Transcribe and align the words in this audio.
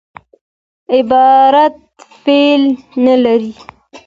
عبارت 0.93 1.75
فعل 2.25 2.63
نه 3.05 3.15
لري. 3.23 3.53